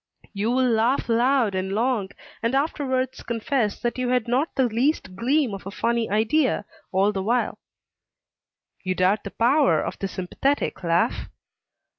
You 0.33 0.49
will 0.49 0.67
laugh 0.67 1.07
loud 1.09 1.53
and 1.53 1.73
long, 1.73 2.09
and 2.41 2.55
afterwards 2.55 3.21
confess 3.21 3.79
that 3.81 3.99
you 3.99 4.09
had 4.09 4.27
not 4.27 4.49
the 4.55 4.65
least 4.67 5.15
gleam 5.15 5.53
of 5.53 5.67
a 5.67 5.69
funny 5.69 6.09
idea, 6.09 6.65
all 6.91 7.11
the 7.11 7.21
while. 7.21 7.59
You 8.83 8.95
doubt 8.95 9.23
the 9.23 9.29
power 9.29 9.79
of 9.79 9.99
the 9.99 10.07
sympathetic 10.07 10.83
laugh? 10.83 11.29